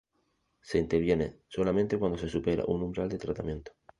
[0.63, 3.71] Se interviene solamente cuando se supera un umbral de tratamiento.